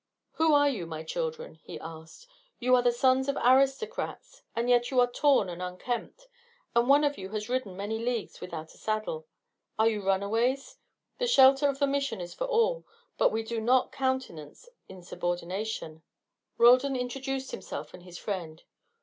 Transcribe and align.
"Who 0.31 0.51
are 0.55 0.67
you, 0.67 0.87
my 0.87 1.03
children?" 1.03 1.59
he 1.61 1.79
asked. 1.79 2.25
"You 2.57 2.73
are 2.75 2.81
the 2.81 2.91
sons 2.91 3.29
of 3.29 3.37
aristocrats, 3.39 4.41
and 4.55 4.67
yet 4.67 4.89
you 4.89 4.99
are 4.99 5.05
torn 5.05 5.47
and 5.47 5.61
unkempt, 5.61 6.27
and 6.75 6.89
one 6.89 7.03
of 7.03 7.19
you 7.19 7.29
has 7.29 7.49
ridden 7.49 7.77
many 7.77 7.99
leagues 7.99 8.41
without 8.41 8.73
a 8.73 8.79
saddle. 8.79 9.27
Are 9.77 9.87
you 9.87 10.01
runaways? 10.01 10.79
The 11.19 11.27
shelter 11.27 11.69
of 11.69 11.77
the 11.77 11.85
Mission 11.85 12.19
is 12.19 12.33
for 12.33 12.45
all, 12.45 12.83
but 13.19 13.31
we 13.31 13.43
do 13.43 13.61
not 13.61 13.91
countenance 13.91 14.67
insubordination." 14.89 16.01
Roldan 16.57 16.95
introduced 16.95 17.51
himself 17.51 17.93
and 17.93 18.01
his 18.01 18.17
friend. 18.17 18.63